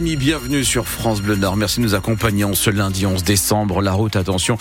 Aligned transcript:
Bienvenue 0.00 0.64
sur 0.64 0.88
France 0.88 1.20
Bleu 1.20 1.36
Nord. 1.36 1.58
Merci 1.58 1.80
de 1.80 1.82
nous 1.82 1.94
accompagner 1.94 2.46
ce 2.54 2.70
lundi 2.70 3.04
11 3.04 3.24
décembre. 3.24 3.82
La 3.82 3.92
route, 3.92 4.16
attention, 4.16 4.56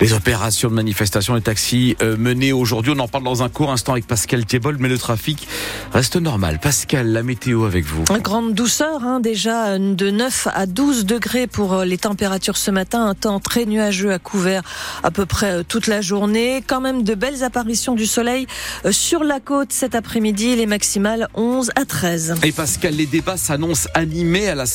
les 0.00 0.12
opérations 0.12 0.68
de 0.68 0.74
manifestation 0.74 1.34
des 1.34 1.40
taxis 1.40 1.96
euh, 2.02 2.16
menées 2.16 2.52
aujourd'hui. 2.52 2.92
On 2.96 3.00
en 3.00 3.08
parle 3.08 3.24
dans 3.24 3.42
un 3.42 3.48
court 3.48 3.72
instant 3.72 3.90
avec 3.90 4.06
Pascal 4.06 4.46
Thiebol, 4.46 4.76
mais 4.78 4.88
le 4.88 4.96
trafic 4.96 5.48
reste 5.92 6.14
normal. 6.14 6.60
Pascal, 6.60 7.08
la 7.08 7.24
météo 7.24 7.64
avec 7.64 7.84
vous. 7.84 8.04
Grande 8.22 8.54
douceur, 8.54 9.02
hein, 9.02 9.18
déjà 9.18 9.76
de 9.76 10.08
9 10.08 10.46
à 10.54 10.66
12 10.66 11.04
degrés 11.04 11.48
pour 11.48 11.74
euh, 11.74 11.84
les 11.84 11.98
températures 11.98 12.56
ce 12.56 12.70
matin. 12.70 13.06
Un 13.06 13.14
temps 13.16 13.40
très 13.40 13.64
nuageux 13.64 14.12
à 14.12 14.20
couvert 14.20 14.62
à 15.02 15.10
peu 15.10 15.26
près 15.26 15.50
euh, 15.50 15.62
toute 15.66 15.88
la 15.88 16.00
journée. 16.00 16.62
Quand 16.64 16.80
même 16.80 17.02
de 17.02 17.16
belles 17.16 17.42
apparitions 17.42 17.96
du 17.96 18.06
soleil 18.06 18.46
sur 18.92 19.24
la 19.24 19.40
côte 19.40 19.72
cet 19.72 19.96
après-midi. 19.96 20.54
Les 20.54 20.66
maximales 20.66 21.26
11 21.34 21.72
à 21.74 21.84
13. 21.84 22.36
Et 22.44 22.52
Pascal, 22.52 22.94
les 22.94 23.06
débats 23.06 23.36
s'annoncent 23.36 23.88
animés 23.92 24.48
à 24.48 24.54
la 24.54 24.66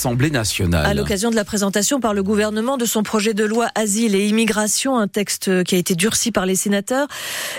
À 0.84 0.94
l'occasion 0.96 1.30
de 1.30 1.36
la 1.36 1.46
présentation 1.46 2.00
par 2.00 2.16
le 2.16 2.24
gouvernement 2.24 2.78
de 2.78 2.86
son 2.86 3.04
projet 3.04 3.36
de 3.36 3.44
loi 3.44 3.68
Asile 3.76 4.16
et 4.16 4.28
Immigration, 4.28 4.98
un 4.98 5.08
texte 5.08 5.64
qui 5.64 5.76
a 5.76 5.78
été 5.78 5.94
durci 5.94 6.32
par 6.32 6.48
les 6.48 6.56
sénateurs 6.56 7.08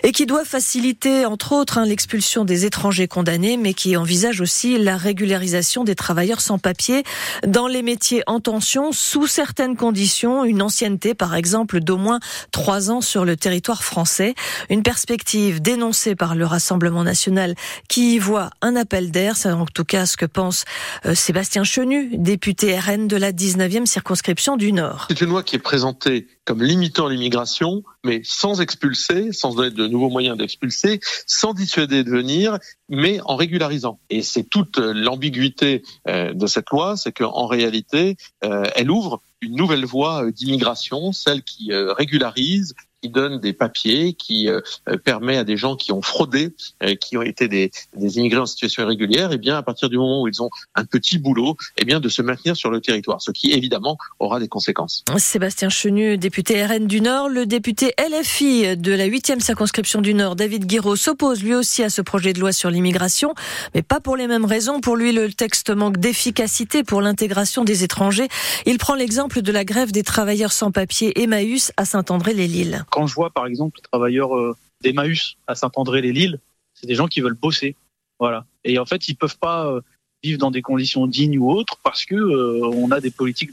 et 0.02 0.10
qui 0.10 0.26
doit 0.26 0.44
faciliter, 0.44 1.24
entre 1.24 1.52
autres, 1.52 1.78
hein, 1.78 1.84
l'expulsion 1.84 2.44
des 2.44 2.64
étrangers 2.64 3.06
condamnés, 3.06 3.56
mais 3.56 3.74
qui 3.74 3.96
envisage 3.96 4.40
aussi 4.40 4.76
la 4.76 4.96
régularisation 4.96 5.84
des 5.84 5.94
travailleurs 5.94 6.40
sans 6.40 6.58
papier 6.58 7.04
dans 7.46 7.68
les 7.68 7.82
métiers 7.82 8.22
en 8.26 8.40
tension, 8.40 8.90
sous 8.90 9.26
certaines 9.28 9.76
conditions, 9.76 10.44
une 10.44 10.62
ancienneté, 10.62 11.14
par 11.14 11.36
exemple, 11.36 11.80
d'au 11.80 11.96
moins 11.96 12.18
trois 12.50 12.90
ans 12.90 13.00
sur 13.00 13.24
le 13.24 13.36
territoire 13.36 13.84
français. 13.84 14.34
Une 14.68 14.82
perspective 14.82 15.62
dénoncée 15.62 16.16
par 16.16 16.34
le 16.34 16.44
Rassemblement 16.44 17.04
national 17.04 17.54
qui 17.88 18.16
y 18.16 18.18
voit 18.18 18.50
un 18.62 18.74
appel 18.74 19.10
d'air. 19.10 19.36
C'est 19.36 19.50
en 19.50 19.66
tout 19.66 19.84
cas 19.84 20.06
ce 20.06 20.16
que 20.16 20.26
pense 20.26 20.64
euh, 21.06 21.14
Sébastien 21.14 21.62
Chenu, 21.62 22.10
député 22.32 22.78
RN 22.78 23.08
de 23.08 23.16
la 23.18 23.30
19e 23.30 23.84
circonscription 23.84 24.56
du 24.56 24.72
Nord. 24.72 25.04
C'est 25.10 25.20
une 25.20 25.28
loi 25.28 25.42
qui 25.42 25.56
est 25.56 25.58
présentée 25.58 26.28
comme 26.46 26.62
limitant 26.62 27.06
l'immigration, 27.06 27.82
mais 28.04 28.22
sans 28.24 28.62
expulser, 28.62 29.32
sans 29.32 29.54
donner 29.54 29.70
de 29.70 29.86
nouveaux 29.86 30.08
moyens 30.08 30.38
d'expulser, 30.38 31.00
sans 31.26 31.52
dissuader 31.52 32.04
de 32.04 32.10
venir, 32.10 32.58
mais 32.88 33.20
en 33.26 33.36
régularisant. 33.36 34.00
Et 34.08 34.22
c'est 34.22 34.44
toute 34.44 34.78
l'ambiguïté 34.78 35.82
euh, 36.08 36.32
de 36.32 36.46
cette 36.46 36.70
loi, 36.70 36.96
c'est 36.96 37.12
qu'en 37.12 37.46
réalité, 37.46 38.16
euh, 38.44 38.64
elle 38.76 38.90
ouvre 38.90 39.20
une 39.42 39.54
nouvelle 39.54 39.84
voie 39.84 40.24
euh, 40.24 40.30
d'immigration, 40.32 41.12
celle 41.12 41.42
qui 41.42 41.70
régularise, 41.70 42.72
qui 43.02 43.10
donne 43.10 43.40
des 43.40 43.52
papiers, 43.52 44.12
qui 44.12 44.48
euh, 44.48 44.60
permet 45.04 45.36
à 45.36 45.44
des 45.44 45.56
gens 45.56 45.76
qui 45.76 45.92
ont 45.92 46.02
fraudé, 46.02 46.54
euh, 46.82 46.94
qui 46.94 47.16
ont 47.16 47.22
été 47.22 47.48
des, 47.48 47.70
des, 47.96 48.18
immigrés 48.18 48.40
en 48.40 48.46
situation 48.46 48.84
irrégulière, 48.84 49.32
et 49.32 49.34
eh 49.34 49.38
bien 49.38 49.56
à 49.56 49.62
partir 49.62 49.88
du 49.88 49.98
moment 49.98 50.22
où 50.22 50.28
ils 50.28 50.40
ont 50.40 50.50
un 50.74 50.84
petit 50.84 51.18
boulot, 51.18 51.56
eh 51.76 51.84
bien 51.84 51.98
de 51.98 52.08
se 52.08 52.22
maintenir 52.22 52.56
sur 52.56 52.70
le 52.70 52.80
territoire, 52.80 53.20
ce 53.20 53.32
qui 53.32 53.52
évidemment 53.52 53.98
aura 54.20 54.38
des 54.38 54.48
conséquences. 54.48 55.04
Sébastien 55.18 55.68
Chenu, 55.68 56.16
député 56.16 56.64
RN 56.64 56.86
du 56.86 57.00
Nord, 57.00 57.28
le 57.28 57.44
député 57.46 57.92
LFI 57.98 58.76
de 58.76 58.92
la 58.92 59.08
8e 59.08 59.40
circonscription 59.40 60.00
du 60.00 60.14
Nord, 60.14 60.36
David 60.36 60.66
Guiraud, 60.66 60.96
s'oppose 60.96 61.42
lui 61.42 61.54
aussi 61.54 61.82
à 61.82 61.90
ce 61.90 62.02
projet 62.02 62.32
de 62.32 62.40
loi 62.40 62.52
sur 62.52 62.70
l'immigration, 62.70 63.34
mais 63.74 63.82
pas 63.82 64.00
pour 64.00 64.16
les 64.16 64.28
mêmes 64.28 64.44
raisons. 64.44 64.80
Pour 64.80 64.96
lui, 64.96 65.12
le 65.12 65.32
texte 65.32 65.70
manque 65.70 65.96
d'efficacité 65.96 66.84
pour 66.84 67.00
l'intégration 67.00 67.64
des 67.64 67.82
étrangers. 67.82 68.28
Il 68.66 68.78
prend 68.78 68.94
l'exemple 68.94 69.42
de 69.42 69.52
la 69.52 69.64
grève 69.64 69.90
des 69.90 70.02
travailleurs 70.02 70.52
sans 70.52 70.70
papier 70.70 71.20
Emmaüs 71.20 71.72
à 71.76 71.84
Saint-André-les-Lilles. 71.84 72.84
Quand 72.92 73.06
je 73.06 73.14
vois 73.14 73.30
par 73.30 73.46
exemple 73.46 73.78
les 73.78 73.88
travailleurs 73.90 74.36
euh, 74.36 74.54
d'Emmaüs 74.82 75.36
à 75.46 75.54
Saint-André-les-Lilles, 75.54 76.38
c'est 76.74 76.86
des 76.86 76.94
gens 76.94 77.08
qui 77.08 77.22
veulent 77.22 77.32
bosser. 77.34 77.74
Voilà. 78.20 78.44
Et 78.64 78.78
en 78.78 78.84
fait, 78.84 79.08
ils 79.08 79.14
peuvent 79.14 79.38
pas 79.38 79.66
euh, 79.66 79.80
vivre 80.22 80.38
dans 80.38 80.50
des 80.50 80.60
conditions 80.60 81.06
dignes 81.06 81.38
ou 81.38 81.50
autres 81.50 81.78
parce 81.82 82.04
que 82.04 82.14
euh, 82.14 82.60
on 82.66 82.90
a 82.90 83.00
des 83.00 83.10
politiques 83.10 83.52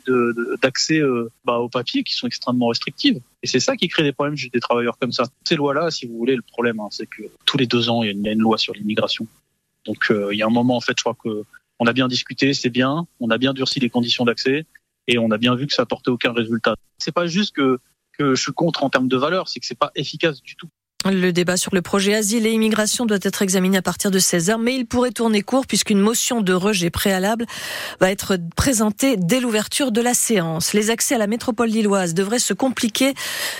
d'accès 0.61 1.01
bah, 1.45 1.57
au 1.59 1.69
papier 1.69 2.03
qui 2.03 2.13
sont 2.15 2.27
extrêmement 2.27 2.67
restrictives. 2.67 3.21
Et 3.41 3.47
c'est 3.47 3.61
ça 3.61 3.77
qui 3.77 3.87
crée 3.87 4.03
des 4.03 4.11
problèmes 4.11 4.35
des 4.35 4.59
travailleurs 4.59 4.97
comme 4.99 5.13
ça. 5.13 5.23
Ces 5.47 5.55
lois-là, 5.55 5.89
si 5.89 6.05
vous 6.05 6.17
voulez, 6.17 6.35
le 6.35 6.41
problème, 6.41 6.81
hein, 6.81 6.89
c'est 6.91 7.07
que 7.07 7.23
tous 7.45 7.57
les 7.57 7.65
deux 7.65 7.89
ans, 7.89 8.03
il 8.03 8.07
y, 8.07 8.27
a 8.27 8.33
une, 8.33 8.39
loi 8.39 8.57
sur 8.57 8.73
l'immigration. 8.73 9.25
Donc 9.85 10.11
il 10.11 10.37
y 10.37 10.43
a 10.43 10.47
un 10.47 10.51
moment, 10.51 10.75
en 10.75 10.81
fait, 10.81 10.95
je 10.97 11.03
crois 11.03 11.15
que 11.23 11.43
on 11.79 11.87
a 11.87 11.93
bien 11.93 12.09
discuté, 12.09 12.53
c'est 12.53 12.69
bien, 12.69 13.07
on 13.21 13.29
a 13.29 13.37
bien 13.37 13.53
durci 13.53 13.79
les 13.79 13.89
conditions 13.89 14.25
d'accès 14.25 14.65
et 15.07 15.17
on 15.17 15.31
a 15.31 15.37
bien 15.37 15.55
vu 15.55 15.65
que 15.65 15.73
ça 15.73 15.83
apportait 15.83 16.11
aucun 16.11 16.33
résultat. 16.33 16.75
C'est 16.97 17.13
pas 17.13 17.25
juste 17.25 17.55
que 17.55 17.79
que 18.19 18.35
je 18.35 18.41
suis 18.41 18.51
contre 18.51 18.83
en 18.83 18.89
termes 18.89 19.07
de 19.07 19.17
valeur, 19.17 19.47
c'est 19.47 19.59
que 19.61 19.65
c'est 19.65 19.79
pas 19.79 19.91
efficace 19.95 20.41
du 20.41 20.55
tout. 20.55 20.69
Le 21.05 21.31
débat 21.31 21.55
sur 21.55 21.73
le 21.73 21.81
projet 21.81 22.13
asile 22.13 22.45
et 22.45 22.51
immigration 22.51 23.05
doit 23.05 23.19
être 23.21 23.41
examiné 23.41 23.77
à 23.77 23.81
partir 23.81 24.11
de 24.11 24.19
16h, 24.19 24.61
mais 24.61 24.75
il 24.75 24.85
pourrait 24.85 25.11
tourner 25.11 25.41
court 25.41 25.65
puisqu'une 25.65 26.01
motion 26.01 26.41
de 26.41 26.51
rejet 26.51 26.89
préalable 26.89 27.45
va 28.01 28.11
être 28.11 28.37
présentée 28.57 29.15
dès 29.15 29.39
l'ouverture 29.39 29.93
de 29.93 30.01
la 30.01 30.13
séance. 30.13 30.73
Les 30.73 30.89
accès 30.89 31.15
à 31.15 31.17
la 31.17 31.27
métropole 31.27 31.69
lilloise 31.69 32.13
devraient 32.13 32.37
se 32.37 32.53
compliquer 32.53 33.13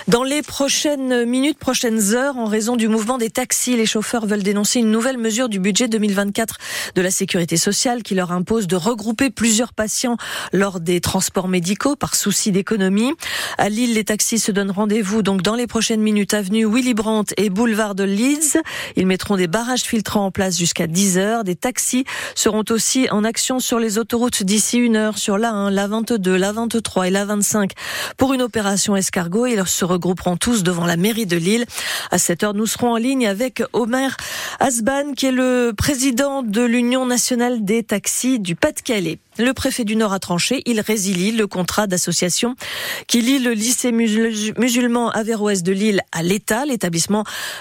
dans 0.09 0.23
les 0.23 0.41
prochaines 0.41 1.23
minutes, 1.23 1.57
prochaines 1.57 2.13
heures 2.13 2.35
en 2.37 2.43
raison 2.43 2.75
du 2.75 2.89
mouvement 2.89 3.17
des 3.17 3.29
taxis. 3.29 3.77
Les 3.77 3.85
chauffeurs 3.85 4.25
veulent 4.25 4.43
dénoncer 4.43 4.79
une 4.79 4.91
nouvelle 4.91 5.17
mesure 5.17 5.47
du 5.47 5.59
budget 5.59 5.87
2024 5.87 6.57
de 6.95 7.01
la 7.01 7.09
sécurité 7.09 7.55
sociale 7.55 8.03
qui 8.03 8.15
leur 8.15 8.33
impose 8.33 8.67
de 8.67 8.75
regrouper 8.75 9.29
plusieurs 9.29 9.71
patients 9.71 10.17
lors 10.51 10.81
des 10.81 10.99
transports 10.99 11.47
médicaux 11.47 11.95
par 11.95 12.15
souci 12.15 12.51
d'économie. 12.51 13.13
À 13.57 13.69
Lille, 13.69 13.93
les 13.93 14.03
taxis 14.03 14.39
se 14.39 14.51
donnent 14.51 14.71
rendez-vous 14.71 15.21
donc 15.21 15.41
dans 15.41 15.55
les 15.55 15.67
prochaines 15.67 16.01
minutes 16.01 16.33
avenue 16.33 16.65
Willy 16.65 16.93
Brandt 16.93 17.28
et 17.37 17.49
boulevard 17.49 17.95
de 17.95 18.03
Leeds. 18.03 18.57
Ils 18.95 19.07
mettront 19.07 19.35
des 19.35 19.47
barrages 19.47 19.81
filtrants 19.81 20.25
en 20.25 20.31
place 20.31 20.57
jusqu'à 20.57 20.87
10 20.87 21.17
heures. 21.17 21.43
Des 21.43 21.55
taxis 21.55 22.05
seront 22.35 22.63
aussi 22.69 23.07
en 23.11 23.23
action 23.23 23.59
sur 23.59 23.79
les 23.79 23.97
autoroutes 23.97 24.43
d'ici 24.43 24.77
une 24.77 24.95
heure 24.95 25.17
sur 25.17 25.37
la 25.37 25.51
1, 25.51 25.71
la 25.71 25.87
22, 25.87 26.35
la 26.35 26.51
23 26.51 27.07
et 27.07 27.11
la 27.11 27.25
25 27.25 27.71
pour 28.17 28.33
une 28.33 28.41
opération 28.41 28.95
escargot. 28.95 29.45
Ils 29.45 29.65
se 29.65 29.85
regrouperont 29.85 30.37
tous 30.37 30.63
devant 30.63 30.85
la 30.85 30.97
mairie 30.97 31.25
de 31.25 31.37
Lille. 31.37 31.65
À 32.11 32.17
cette 32.17 32.43
heure, 32.43 32.53
nous 32.53 32.65
serons 32.65 32.93
en 32.93 32.97
ligne 32.97 33.27
avec 33.27 33.63
Omer 33.73 34.15
Asban, 34.59 35.13
qui 35.15 35.27
est 35.27 35.31
le 35.31 35.73
président 35.75 36.43
de 36.43 36.61
l'Union 36.61 37.05
nationale 37.05 37.63
des 37.63 37.83
taxis 37.83 38.39
du 38.39 38.55
Pas-de-Calais. 38.55 39.19
Le 39.39 39.53
préfet 39.53 39.85
du 39.85 39.95
Nord 39.95 40.11
a 40.11 40.19
tranché. 40.19 40.61
Il 40.65 40.81
résilie 40.81 41.31
le 41.31 41.47
contrat 41.47 41.87
d'association 41.87 42.55
qui 43.07 43.21
lie 43.21 43.39
le 43.39 43.53
lycée 43.53 43.93
musulman 43.93 45.09
Averroès 45.11 45.63
de 45.63 45.71
Lille 45.71 46.01
à 46.11 46.23
l'État. 46.23 46.65
L'établissement 46.65 47.18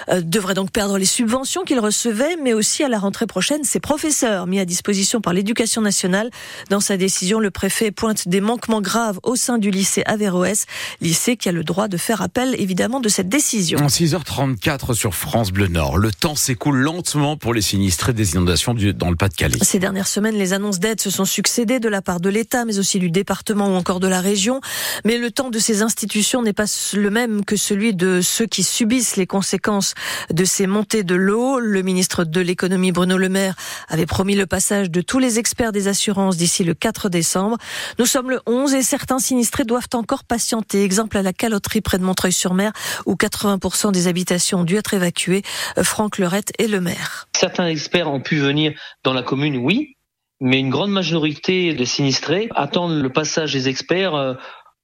euh, 0.09 0.21
devrait 0.21 0.53
donc 0.53 0.71
perdre 0.71 0.97
les 0.97 1.05
subventions 1.05 1.63
qu'il 1.63 1.79
recevait, 1.79 2.37
mais 2.41 2.53
aussi 2.53 2.83
à 2.83 2.89
la 2.89 2.99
rentrée 2.99 3.27
prochaine 3.27 3.63
ses 3.63 3.79
professeurs 3.79 4.47
mis 4.47 4.59
à 4.59 4.65
disposition 4.65 5.21
par 5.21 5.33
l'éducation 5.33 5.81
nationale. 5.81 6.29
Dans 6.69 6.79
sa 6.79 6.97
décision, 6.97 7.39
le 7.39 7.51
préfet 7.51 7.91
pointe 7.91 8.27
des 8.27 8.41
manquements 8.41 8.81
graves 8.81 9.19
au 9.23 9.35
sein 9.35 9.57
du 9.57 9.71
lycée 9.71 10.03
Averroès, 10.05 10.65
lycée 11.01 11.37
qui 11.37 11.49
a 11.49 11.51
le 11.51 11.63
droit 11.63 11.87
de 11.87 11.97
faire 11.97 12.21
appel 12.21 12.55
évidemment 12.59 12.99
de 12.99 13.09
cette 13.09 13.29
décision. 13.29 13.79
En 13.79 13.87
6h34 13.87 14.93
sur 14.93 15.13
France 15.15 15.51
Bleu 15.51 15.67
Nord, 15.67 15.97
le 15.97 16.11
temps 16.11 16.35
s'écoule 16.35 16.77
lentement 16.77 17.37
pour 17.37 17.53
les 17.53 17.61
sinistrés 17.61 18.13
des 18.13 18.33
inondations 18.33 18.73
dans 18.73 19.09
le 19.09 19.15
Pas-de-Calais. 19.15 19.57
Ces 19.61 19.79
dernières 19.79 20.07
semaines, 20.07 20.35
les 20.35 20.53
annonces 20.53 20.79
d'aide 20.79 21.01
se 21.01 21.09
sont 21.09 21.25
succédées 21.25 21.79
de 21.79 21.89
la 21.89 22.01
part 22.01 22.19
de 22.19 22.29
l'État, 22.29 22.65
mais 22.65 22.79
aussi 22.79 22.99
du 22.99 23.09
département 23.09 23.67
ou 23.67 23.75
encore 23.75 23.99
de 23.99 24.07
la 24.07 24.21
région. 24.21 24.61
Mais 25.05 25.17
le 25.17 25.31
temps 25.31 25.49
de 25.49 25.59
ces 25.59 25.81
institutions 25.81 26.41
n'est 26.41 26.53
pas 26.53 26.65
le 26.93 27.09
même 27.09 27.45
que 27.45 27.55
celui 27.55 27.93
de 27.93 28.21
ceux 28.21 28.45
qui 28.45 28.63
subissent 28.63 29.15
les 29.15 29.27
conséquences 29.27 29.48
de 29.57 30.45
ces 30.45 30.67
montées 30.67 31.03
de 31.03 31.15
l'eau. 31.15 31.59
Le 31.59 31.81
ministre 31.81 32.23
de 32.23 32.41
l'économie 32.41 32.91
Bruno 32.91 33.17
Le 33.17 33.29
Maire 33.29 33.55
avait 33.87 34.05
promis 34.05 34.35
le 34.35 34.45
passage 34.45 34.91
de 34.91 35.01
tous 35.01 35.19
les 35.19 35.39
experts 35.39 35.71
des 35.71 35.87
assurances 35.87 36.37
d'ici 36.37 36.63
le 36.63 36.73
4 36.73 37.09
décembre. 37.09 37.57
Nous 37.97 38.05
sommes 38.05 38.29
le 38.29 38.41
11 38.45 38.73
et 38.73 38.83
certains 38.83 39.19
sinistrés 39.19 39.63
doivent 39.63 39.89
encore 39.93 40.23
patienter. 40.23 40.83
Exemple 40.83 41.17
à 41.17 41.21
la 41.21 41.33
caloterie 41.33 41.81
près 41.81 41.97
de 41.97 42.03
Montreuil-sur-Mer 42.03 42.71
où 43.05 43.15
80% 43.15 43.91
des 43.91 44.07
habitations 44.07 44.59
ont 44.59 44.63
dû 44.63 44.75
être 44.75 44.93
évacuées. 44.93 45.43
Franck 45.81 46.17
Lerette 46.17 46.51
est 46.59 46.67
le 46.67 46.81
maire. 46.81 47.27
Certains 47.35 47.67
experts 47.67 48.11
ont 48.11 48.21
pu 48.21 48.37
venir 48.37 48.73
dans 49.03 49.13
la 49.13 49.23
commune, 49.23 49.57
oui, 49.57 49.95
mais 50.41 50.59
une 50.59 50.69
grande 50.69 50.91
majorité 50.91 51.73
de 51.73 51.85
sinistrés 51.85 52.49
attendent 52.55 53.01
le 53.01 53.09
passage 53.09 53.53
des 53.53 53.67
experts 53.67 54.15
euh, 54.15 54.35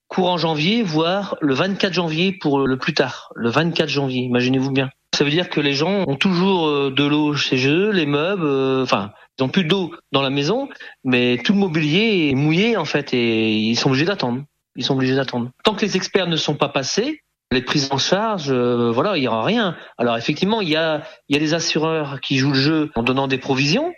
courant 0.07 0.37
janvier, 0.37 0.83
voire 0.83 1.35
le 1.41 1.53
24 1.53 1.93
janvier 1.93 2.31
pour 2.31 2.59
le 2.59 2.77
plus 2.77 2.93
tard. 2.93 3.31
Le 3.35 3.49
24 3.49 3.89
janvier, 3.89 4.21
imaginez-vous 4.21 4.71
bien. 4.71 4.89
Ça 5.15 5.23
veut 5.23 5.29
dire 5.29 5.49
que 5.49 5.61
les 5.61 5.73
gens 5.73 6.03
ont 6.07 6.15
toujours 6.15 6.67
euh, 6.67 6.91
de 6.91 7.03
l'eau 7.03 7.35
chez 7.35 7.67
eux, 7.67 7.91
les 7.91 8.05
meubles, 8.05 8.45
euh, 8.45 8.83
enfin, 8.83 9.11
ils 9.39 9.43
ont 9.43 9.49
plus 9.49 9.63
d'eau 9.63 9.93
dans 10.11 10.21
la 10.21 10.29
maison, 10.29 10.67
mais 11.03 11.37
tout 11.43 11.53
le 11.53 11.59
mobilier 11.59 12.29
est 12.29 12.35
mouillé 12.35 12.77
en 12.77 12.85
fait 12.85 13.13
et 13.13 13.51
ils 13.51 13.75
sont 13.75 13.89
obligés 13.89 14.05
d'attendre. 14.05 14.43
Ils 14.75 14.83
sont 14.83 14.93
obligés 14.93 15.15
d'attendre. 15.15 15.51
Tant 15.63 15.73
que 15.73 15.85
les 15.85 15.95
experts 15.95 16.27
ne 16.27 16.35
sont 16.35 16.55
pas 16.55 16.67
passés, 16.67 17.21
les 17.51 17.61
prises 17.61 17.87
en 17.91 17.97
charge, 17.97 18.51
voilà, 18.51 19.17
il 19.17 19.23
y 19.23 19.27
aura 19.27 19.43
rien. 19.43 19.77
Alors 19.97 20.17
effectivement, 20.17 20.59
il 20.59 20.67
y 20.67 20.75
a, 20.75 21.03
y 21.29 21.35
a 21.37 21.39
des 21.39 21.53
assureurs 21.53 22.19
qui 22.19 22.37
jouent 22.37 22.51
le 22.51 22.59
jeu 22.59 22.91
en 22.95 23.03
donnant 23.03 23.27
des 23.27 23.37
provisions, 23.37 23.93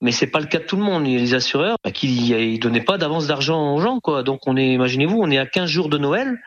mais 0.00 0.12
c'est 0.12 0.26
pas 0.28 0.40
le 0.40 0.46
cas 0.46 0.58
de 0.58 0.64
tout 0.64 0.76
le 0.76 0.82
monde. 0.82 1.04
Les 1.04 1.34
assureurs 1.34 1.76
bah, 1.82 1.90
qui 1.90 2.58
donnaient 2.58 2.80
pas 2.80 2.98
d'avance 2.98 3.26
d'argent 3.26 3.74
aux 3.74 3.80
gens, 3.80 4.00
quoi. 4.00 4.22
Donc 4.22 4.46
on 4.46 4.56
est, 4.56 4.72
imaginez-vous, 4.72 5.18
on 5.18 5.30
est 5.30 5.38
à 5.38 5.46
15 5.46 5.68
jours 5.68 5.88
de 5.88 5.98
Noël. 5.98 6.38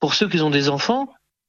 Pour 0.00 0.14
ceux 0.14 0.28
qui 0.28 0.40
ont 0.40 0.50
des 0.50 0.68
enfants, 0.68 1.08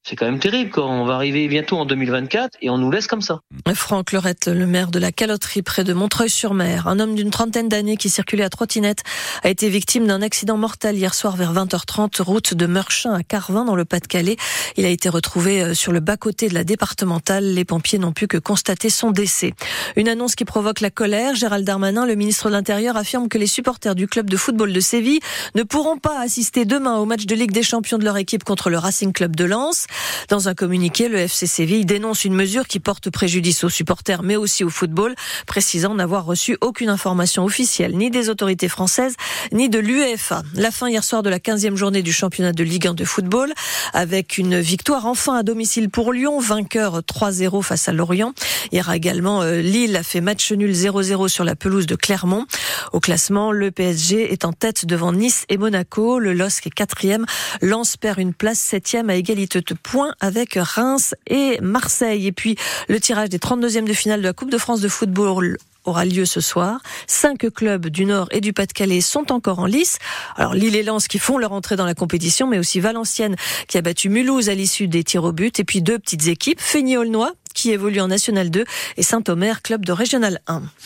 C'est 0.10 0.16
quand 0.16 0.26
même 0.26 0.40
terrible 0.40 0.70
quand 0.72 0.90
on 0.90 1.04
va 1.04 1.16
arriver 1.16 1.50
bientôt 1.50 1.76
en 1.76 1.86
2024 1.86 2.60
et 2.62 2.70
on 2.70 2.78
nous 2.78 2.90
laisse 2.90 3.08
comme 3.08 3.22
ça. 3.22 3.42
Franck 3.74 4.14
Lorette, 4.14 4.48
le 4.48 4.66
maire 4.66 4.90
de 4.90 5.00
la 5.00 5.12
Caloterie 5.12 5.64
près 5.64 5.84
de 5.84 5.92
Montreuil-sur-Mer, 5.92 6.88
un 6.88 7.02
homme 7.02 7.14
d'une 7.14 7.30
trentaine 7.30 7.68
d'années 7.68 7.98
qui 7.98 8.10
circulait 8.10 8.46
à 8.46 8.50
trottinette, 8.50 9.04
a 9.44 9.50
été 9.50 9.68
victime 9.68 10.08
d'un 10.08 10.22
accident 10.22 10.56
mortel 10.56 10.96
hier 10.96 11.14
soir 11.14 11.36
vers 11.36 11.54
20h30, 11.54 12.22
route 12.22 12.54
de 12.54 12.66
Meurchin 12.68 13.16
à 13.16 13.24
Carvin 13.24 13.66
dans 13.66 13.76
le 13.76 13.84
Pas-de-Calais. 13.84 14.38
Il 14.78 14.86
a 14.86 14.90
été 14.90 15.10
retrouvé 15.10 15.62
euh, 15.62 15.74
sur 15.74 15.92
le 15.92 16.00
bas-côté 16.00 16.48
de 16.48 16.54
la 16.54 16.64
départementale. 16.64 17.44
Les 17.44 17.66
pompiers 17.66 18.00
n'ont 18.00 18.14
pu 18.14 18.28
que 18.28 18.38
constater 18.38 18.90
son 18.90 19.12
décès. 19.12 19.52
Une 19.98 20.08
annonce 20.08 20.36
qui 20.36 20.46
provoque 20.46 20.80
la 20.80 20.90
colère. 20.90 21.36
Gérald 21.36 21.66
Darmanin, 21.66 22.06
le 22.06 22.16
ministre 22.16 22.48
de 22.48 22.54
l'Intérieur, 22.54 22.96
affirme 22.96 23.28
que 23.28 23.38
les 23.38 23.48
supporters 23.48 23.94
du 23.94 24.08
club 24.08 24.30
de 24.30 24.38
football 24.38 24.72
de 24.72 24.80
Séville 24.80 25.20
ne 25.56 25.64
pourront 25.64 25.98
pas 25.98 26.22
assister 26.22 26.64
demain 26.64 26.96
au 26.96 27.04
match 27.04 27.26
de 27.26 27.36
Ligue 27.36 27.52
des 27.52 27.64
Champions 27.64 27.98
de 27.98 28.06
leur 28.06 28.16
équipe 28.16 28.46
contre 28.46 28.70
le 28.70 28.78
Racing 28.78 29.12
Club 29.12 29.36
de 29.36 29.44
Lens. 29.44 29.86
Dans 30.30 30.50
un 30.50 30.54
communiqué, 30.54 31.10
le 31.10 31.20
FC 31.20 31.48
Séville 31.48 31.86
dénonce 31.86 32.26
une 32.26 32.34
mesure 32.34 32.68
qui 32.68 32.80
porte 32.80 33.10
préjudice 33.10 33.64
aux 33.64 33.70
supporters 33.70 34.24
mais 34.24 34.36
aussi 34.36 34.64
au 34.64 34.70
football, 34.70 35.16
précisant 35.46 35.96
n'avoir 35.96 36.26
reçu 36.26 36.58
aucune 36.62 36.90
information 36.90 37.44
officielle 37.46 37.96
ni 37.96 38.10
des 38.10 38.30
autorités 38.30 38.70
françaises 38.70 39.16
ni 39.52 39.70
de 39.70 39.80
l'UEFA. 39.80 40.44
La 40.56 40.72
fin 40.72 40.90
hier 40.90 41.04
soir 41.04 41.24
de 41.24 41.30
la 41.30 41.40
15e 41.40 41.76
journée 41.76 42.02
du 42.02 42.14
championnat 42.14 42.52
de 42.52 42.64
Ligue 42.64 42.88
1 42.88 42.94
de 42.94 43.06
football 43.06 43.54
avec 43.94 44.38
une 44.38 44.60
victoire 44.60 45.06
enfin 45.06 45.38
à 45.38 45.44
domicile 45.44 45.90
pour 45.90 46.14
Lyon, 46.14 46.40
vainqueur 46.40 47.02
3-0 47.02 47.62
face 47.62 47.88
à 47.88 47.94
Lorient. 47.94 48.34
Hier 48.72 48.90
également, 48.92 49.42
euh, 49.42 49.62
Lille 49.62 49.96
a 49.96 50.04
fait 50.04 50.22
match 50.22 50.52
nul 50.52 50.72
0-0 50.72 51.28
sur 51.28 51.44
la 51.44 51.56
pelouse 51.56 51.86
de 51.86 51.96
Clermont. 51.96 52.46
Au 52.94 53.00
classement, 53.00 53.52
le 53.52 53.72
PSG 53.72 54.32
est 54.32 54.46
en 54.46 54.54
tête 54.54 54.86
devant 54.86 55.14
Nice 55.14 55.46
et 55.50 55.58
Monaco. 55.58 56.20
Le 56.20 56.34
LOSC 56.34 56.68
est 56.68 56.72
quatrième. 56.72 57.26
Lens 57.62 57.98
perd 57.98 58.20
une 58.20 58.34
place 58.34 58.60
septième 58.60 59.10
à 59.10 59.16
égalité 59.16 59.62
de 59.62 59.76
points 59.78 60.14
avec 60.20 60.58
Reims 60.60 61.16
et 61.28 61.60
Marseille. 61.62 62.28
Et 62.28 62.32
puis 62.32 62.56
le 62.88 63.00
tirage 63.00 63.30
des 63.30 63.38
32e 63.38 63.86
de 63.86 63.94
finale 63.94 64.22
de 64.22 64.26
la 64.26 64.34
Coupe 64.34 64.52
de 64.52 64.58
France 64.58 64.82
de 64.82 64.88
football 64.88 65.58
aura 65.86 66.06
lieu 66.06 66.26
ce 66.26 66.42
soir. 66.42 66.82
Cinq 67.08 67.50
clubs 67.54 67.88
du 67.88 68.06
Nord 68.06 68.28
et 68.32 68.42
du 68.42 68.54
Pas-de-Calais 68.54 69.02
sont 69.02 69.32
encore 69.32 69.60
en 69.60 69.66
lice. 69.66 70.00
Alors 70.36 70.54
Lille 70.54 70.76
et 70.76 70.84
Lens 70.84 71.08
qui 71.08 71.20
font 71.20 71.38
leur 71.38 71.54
entrée 71.54 71.76
dans 71.76 71.86
la 71.86 71.96
compétition, 71.96 72.48
mais 72.48 72.60
aussi 72.60 72.80
Valenciennes 72.80 73.36
qui 73.68 73.78
a 73.78 73.82
battu 73.82 74.10
Mulhouse 74.10 74.50
à 74.50 74.54
l'issue 74.54 74.88
des 74.88 75.04
tirs 75.04 75.24
au 75.24 75.32
but. 75.32 75.60
Et 75.60 75.64
puis 75.64 75.82
deux 75.82 75.98
petites 75.98 76.28
équipes, 76.28 76.60
Feigny-Aulnois 76.60 77.34
qui 77.54 77.72
évolue 77.72 78.00
en 78.02 78.08
National 78.08 78.52
2 78.52 78.66
et 78.98 79.04
Saint-Omer, 79.04 79.64
club 79.64 79.84
de 79.84 79.92
Régional 79.92 80.42
1. 80.46 80.62